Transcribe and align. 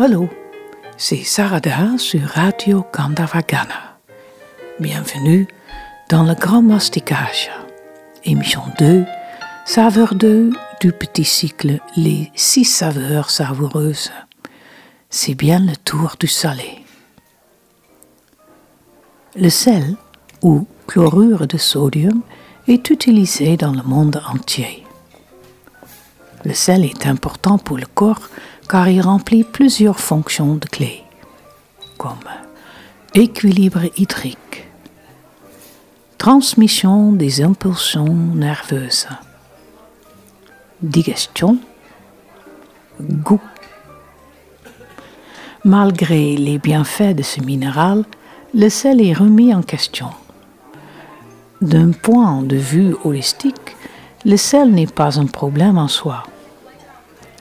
Hallo, 0.00 0.28
c'est 0.96 1.24
Sarada 1.24 1.98
sur 1.98 2.20
Radio 2.20 2.84
Kandavagana. 2.92 3.98
Bienvenue 4.78 5.48
dans 6.08 6.22
le 6.22 6.34
Grand 6.34 6.62
Masticage, 6.62 7.50
émission 8.22 8.62
2, 8.78 9.04
saveur 9.64 10.14
2 10.14 10.52
du 10.80 10.92
petit 10.92 11.24
cycle 11.24 11.80
Les 11.96 12.30
six 12.36 12.64
saveurs 12.64 13.30
savoureuses. 13.30 14.12
C'est 15.10 15.34
bien 15.34 15.58
le 15.58 15.74
tour 15.74 16.14
du 16.20 16.28
salé. 16.28 16.84
Le 19.34 19.50
sel, 19.50 19.96
ou 20.42 20.64
chlorure 20.86 21.48
de 21.48 21.58
sodium, 21.58 22.22
est 22.68 22.88
utilisé 22.90 23.56
dans 23.56 23.72
le 23.72 23.82
monde 23.82 24.22
entier. 24.32 24.84
Le 26.44 26.54
sel 26.54 26.84
est 26.84 27.08
important 27.08 27.58
pour 27.58 27.78
le 27.78 27.86
corps 27.86 28.28
car 28.68 28.88
il 28.88 29.00
remplit 29.00 29.44
plusieurs 29.44 29.98
fonctions 29.98 30.54
de 30.54 30.66
clé, 30.66 31.02
comme 31.96 32.18
équilibre 33.14 33.84
hydrique, 33.96 34.68
transmission 36.18 37.12
des 37.12 37.42
impulsions 37.42 38.12
nerveuses, 38.12 39.08
digestion, 40.82 41.58
goût. 43.00 43.40
Malgré 45.64 46.36
les 46.36 46.58
bienfaits 46.58 47.14
de 47.16 47.22
ce 47.22 47.40
minéral, 47.40 48.04
le 48.54 48.68
sel 48.68 49.00
est 49.00 49.12
remis 49.12 49.54
en 49.54 49.62
question. 49.62 50.10
D'un 51.60 51.90
point 51.90 52.42
de 52.42 52.56
vue 52.56 52.94
holistique, 53.04 53.76
le 54.24 54.36
sel 54.36 54.70
n'est 54.70 54.86
pas 54.86 55.18
un 55.18 55.26
problème 55.26 55.78
en 55.78 55.88
soi. 55.88 56.24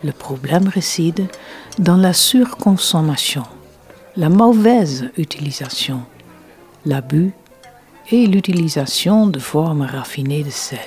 Le 0.03 0.11
problème 0.11 0.67
réside 0.67 1.27
dans 1.79 1.97
la 1.97 2.13
surconsommation, 2.13 3.43
la 4.15 4.29
mauvaise 4.29 5.09
utilisation, 5.17 6.01
l'abus 6.85 7.33
et 8.11 8.27
l'utilisation 8.27 9.27
de 9.27 9.39
formes 9.39 9.81
raffinées 9.81 10.43
de 10.43 10.49
sel. 10.49 10.79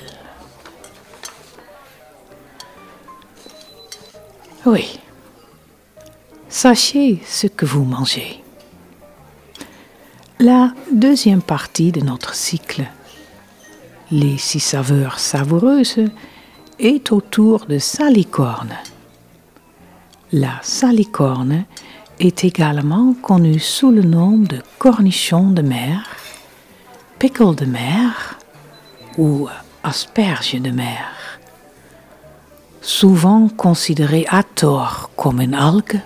Oui, 4.65 4.99
sachez 6.47 7.21
ce 7.25 7.47
que 7.47 7.65
vous 7.65 7.83
mangez. 7.83 8.43
La 10.39 10.73
deuxième 10.91 11.41
partie 11.41 11.91
de 11.91 12.01
notre 12.01 12.33
cycle, 12.33 12.83
les 14.09 14.37
six 14.37 14.59
saveurs 14.59 15.19
savoureuses, 15.19 16.05
est 16.79 17.11
autour 17.11 17.65
de 17.65 17.77
salicorne. 17.77 18.73
La 20.33 20.59
salicorne 20.61 21.65
est 22.17 22.45
également 22.45 23.13
connue 23.21 23.59
sous 23.59 23.91
le 23.91 24.01
nom 24.01 24.37
de 24.37 24.59
cornichon 24.79 25.49
de 25.49 25.61
mer, 25.61 26.05
pickle 27.19 27.53
de 27.53 27.65
mer 27.65 28.39
ou 29.17 29.49
asperge 29.83 30.53
de 30.53 30.71
mer. 30.71 31.03
Souvent 32.79 33.49
considérée 33.49 34.25
à 34.29 34.43
tort 34.43 35.09
comme 35.17 35.41
une 35.41 35.53
algue, 35.53 35.99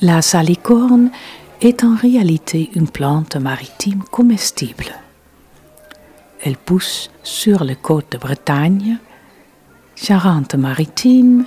la 0.00 0.22
salicorne 0.22 1.12
est 1.60 1.84
en 1.84 1.94
réalité 1.94 2.70
une 2.74 2.88
plante 2.88 3.36
maritime 3.36 4.02
comestible. 4.10 4.92
Elle 6.42 6.56
pousse 6.56 7.10
sur 7.22 7.62
les 7.62 7.76
côtes 7.76 8.10
de 8.10 8.18
Bretagne, 8.18 8.98
Charente-Maritime 9.94 11.44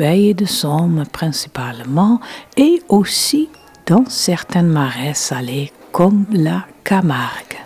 de 0.00 0.46
Somme 0.46 1.04
principalement 1.12 2.20
et 2.56 2.82
aussi 2.88 3.50
dans 3.84 4.06
certaines 4.08 4.68
marais 4.68 5.12
salés 5.12 5.72
comme 5.92 6.24
la 6.32 6.64
Camargue. 6.84 7.58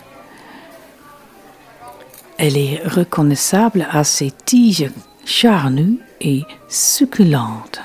Elle 2.37 2.57
est 2.57 2.85
reconnaissable 2.85 3.87
à 3.89 4.03
ses 4.03 4.31
tiges 4.31 4.91
charnues 5.23 5.99
et 6.19 6.43
succulentes 6.67 7.79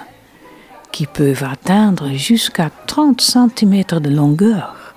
qui 0.91 1.07
peuvent 1.07 1.45
atteindre 1.45 2.11
jusqu'à 2.15 2.71
30 2.89 3.21
cm 3.21 3.85
de 4.01 4.11
longueur 4.11 4.97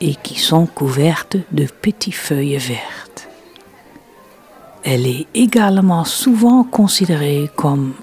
et 0.00 0.14
qui 0.14 0.38
sont 0.38 0.66
couvertes 0.66 1.38
de 1.50 1.64
petites 1.64 2.14
feuilles 2.14 2.58
vertes. 2.58 3.28
Elle 4.84 5.08
est 5.08 5.26
également 5.34 6.04
souvent 6.04 6.62
considérée 6.62 7.50
comme 7.56 7.94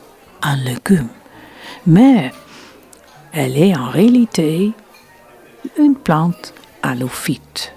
un 0.42 0.56
légume, 0.56 1.10
mais 1.86 2.32
elle 3.32 3.58
est 3.58 3.76
en 3.76 3.90
réalité 3.90 4.72
une 5.78 5.96
plante 5.96 6.54
halophyte, 6.82 7.74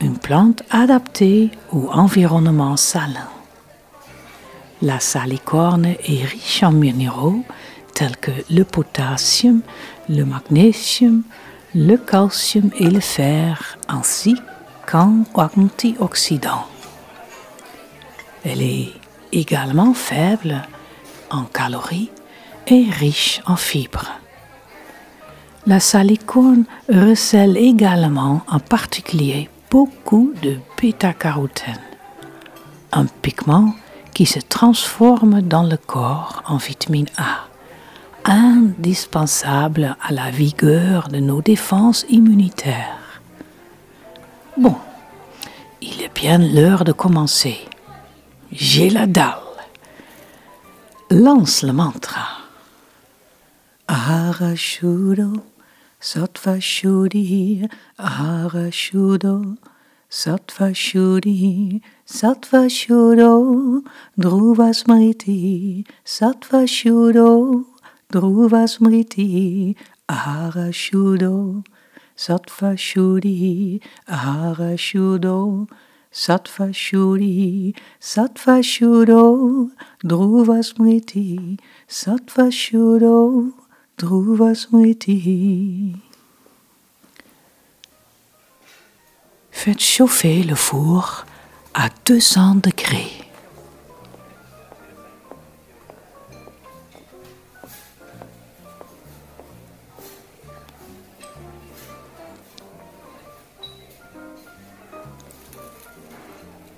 une 0.00 0.18
plante 0.18 0.62
adaptée 0.70 1.50
au 1.72 1.88
environnement 1.90 2.76
salin. 2.76 3.28
La 4.80 5.00
salicorne 5.00 5.86
est 5.86 6.24
riche 6.24 6.62
en 6.62 6.72
minéraux 6.72 7.44
tels 7.94 8.16
que 8.16 8.30
le 8.48 8.62
potassium, 8.62 9.60
le 10.08 10.24
magnésium, 10.24 11.22
le 11.74 11.96
calcium 11.96 12.70
et 12.78 12.88
le 12.88 13.00
fer, 13.00 13.76
ainsi 13.88 14.36
qu'en 14.86 15.24
antioxydants. 15.34 16.66
Elle 18.44 18.62
est 18.62 18.92
également 19.32 19.94
faible 19.94 20.62
en 21.30 21.44
calories 21.44 22.10
et 22.66 22.86
riche 22.90 23.40
en 23.46 23.56
fibres. 23.56 24.10
La 25.66 25.80
salicorne 25.80 26.64
recèle 26.88 27.56
également 27.56 28.42
en 28.48 28.58
particulier 28.58 29.50
beaucoup 29.70 30.32
de 30.42 30.56
bêta-carotène, 30.80 31.80
un 32.92 33.04
pigment 33.04 33.74
qui 34.14 34.24
se 34.26 34.40
transforme 34.40 35.42
dans 35.42 35.64
le 35.64 35.76
corps 35.76 36.42
en 36.46 36.56
vitamine 36.56 37.08
A, 37.18 37.48
indispensable 38.24 39.96
à 40.00 40.12
la 40.12 40.30
vigueur 40.30 41.08
de 41.08 41.18
nos 41.18 41.42
défenses 41.42 42.06
immunitaires. 42.08 43.20
Bon, 44.56 44.76
il 45.80 46.02
est 46.02 46.14
bien 46.14 46.38
l'heure 46.38 46.84
de 46.84 46.92
commencer. 46.92 47.58
J'ai 48.52 48.90
la 48.90 49.06
dalle 49.06 49.47
Lance 51.10 51.62
le 51.62 51.72
mantra. 51.72 52.20
Ahara 53.88 54.54
Shudo, 54.54 55.42
Sattva 55.98 56.60
shudi, 56.60 57.66
Ahara 57.98 58.70
Shudo, 58.70 59.56
Sattva 60.10 60.74
shudi, 60.74 61.80
Sattva 62.06 62.68
Shudo, 62.68 63.82
Dhruva 64.20 64.74
Smriti, 64.74 65.86
Sattva 66.04 66.66
Shudo, 66.66 67.64
Dhruva 68.12 68.68
Smriti, 68.68 69.74
Ahara 70.10 70.70
Shudo, 70.70 71.64
Sattva 72.14 72.76
shudi, 72.76 73.80
Ahara 74.06 74.76
Shudo, 74.76 75.70
Shuri, 76.72 77.74
Sattva 78.00 78.62
Shuro, 78.62 79.70
Dhruva 80.04 80.62
Smriti, 80.62 81.58
Sattva 81.88 82.50
Shuro, 82.50 83.52
Dhruva 83.98 84.54
Smriti. 84.54 85.96
Faites 89.50 89.80
chauffer 89.80 90.42
le 90.44 90.54
four 90.54 91.26
à 91.74 91.88
200 92.06 92.56
degrés. 92.56 93.17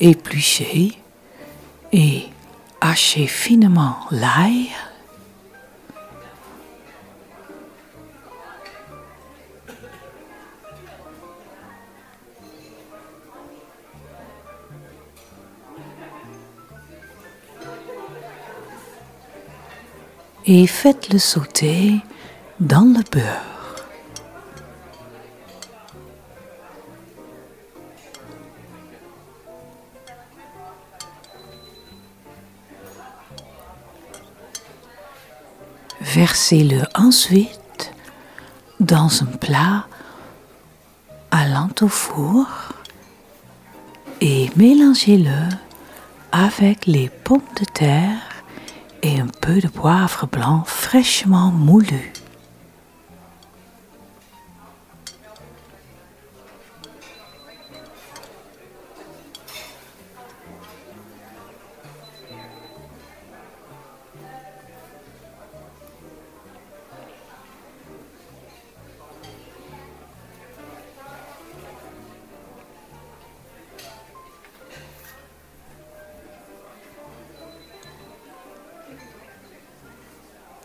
Éplucher 0.00 0.92
et 1.92 2.24
hacher 2.80 3.26
finement 3.26 3.96
l'ail. 4.10 4.68
Et 20.46 20.66
faites-le 20.66 21.18
sauter 21.18 22.00
dans 22.58 22.80
le 22.80 23.04
beurre. 23.12 23.59
Versez-le 36.14 36.82
ensuite 36.96 37.92
dans 38.80 39.22
un 39.22 39.26
plat 39.26 39.86
allant 41.30 41.68
au 41.82 41.86
four 41.86 42.46
et 44.20 44.50
mélangez-le 44.56 45.48
avec 46.32 46.86
les 46.86 47.08
pommes 47.08 47.40
de 47.60 47.64
terre 47.64 48.42
et 49.04 49.20
un 49.20 49.28
peu 49.40 49.60
de 49.60 49.68
poivre 49.68 50.26
blanc 50.26 50.64
fraîchement 50.66 51.52
moulu. 51.52 52.12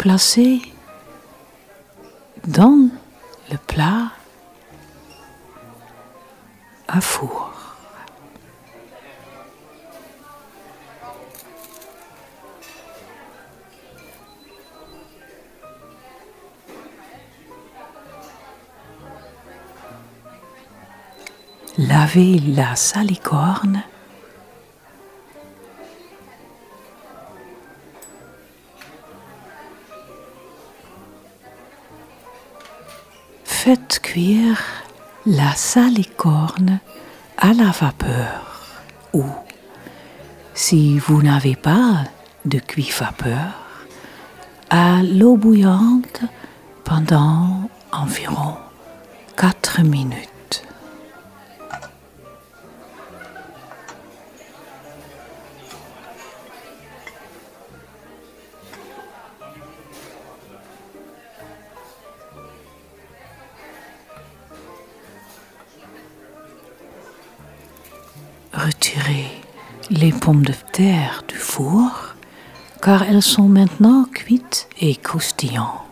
Placez 0.05 0.61
dans 2.45 2.91
le 3.49 3.57
plat 3.57 4.11
à 6.87 7.01
four. 7.01 7.51
Lavez 21.79 22.37
la 22.37 22.75
salicorne 22.75 23.81
Faites 33.57 33.99
cuire 33.99 34.61
la 35.25 35.55
salicorne 35.55 36.79
à 37.35 37.51
la 37.53 37.71
vapeur 37.71 38.83
ou, 39.11 39.23
si 40.53 40.99
vous 40.99 41.23
n'avez 41.23 41.55
pas 41.55 42.03
de 42.43 42.59
cuit 42.59 42.91
vapeur, 42.95 43.53
à 44.69 45.01
l'eau 45.01 45.35
bouillante 45.35 46.21
pendant 46.83 47.67
environ 47.91 48.55
4 49.35 49.81
minutes. 49.81 50.34
Retirez 68.65 69.29
les 69.91 70.11
pommes 70.11 70.43
de 70.43 70.53
terre 70.71 71.23
du 71.27 71.35
four 71.35 72.15
car 72.81 73.03
elles 73.03 73.21
sont 73.21 73.47
maintenant 73.47 74.05
cuites 74.11 74.67
et 74.81 74.95
croustillantes. 74.95 75.83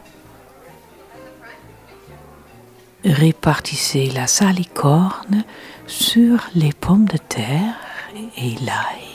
Répartissez 3.05 4.09
la 4.09 4.25
salicorne 4.25 5.43
sur 5.85 6.47
les 6.55 6.73
pommes 6.73 7.05
de 7.05 7.17
terre 7.17 7.75
et 8.37 8.55
l'ail. 8.65 9.12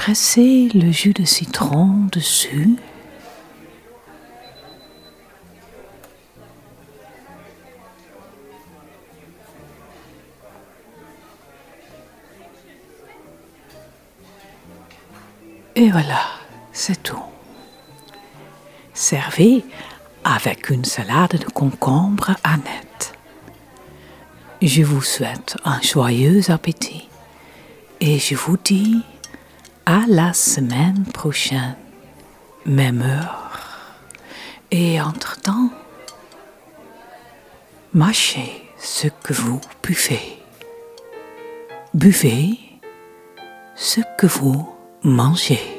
Pressez 0.00 0.70
le 0.74 0.90
jus 0.90 1.12
de 1.12 1.26
citron 1.26 2.06
dessus. 2.10 2.76
Et 15.76 15.90
voilà, 15.90 16.22
c'est 16.72 17.02
tout. 17.02 17.18
Servez 18.94 19.62
avec 20.24 20.70
une 20.70 20.86
salade 20.86 21.36
de 21.36 21.44
concombre 21.44 22.36
à 22.42 22.56
net. 22.56 23.12
Je 24.62 24.82
vous 24.82 25.02
souhaite 25.02 25.58
un 25.66 25.82
joyeux 25.82 26.50
appétit 26.50 27.06
et 28.00 28.18
je 28.18 28.34
vous 28.34 28.56
dis 28.56 29.02
à 29.90 30.04
la 30.06 30.32
semaine 30.32 31.04
prochaine, 31.12 31.74
même 32.64 33.02
heure. 33.02 33.58
Et 34.70 35.00
entre-temps, 35.00 35.68
mâchez 37.92 38.70
ce 38.78 39.08
que 39.08 39.32
vous 39.32 39.60
buvez. 39.82 40.38
Buvez 41.92 42.56
ce 43.74 44.00
que 44.16 44.28
vous 44.28 44.72
mangez. 45.02 45.69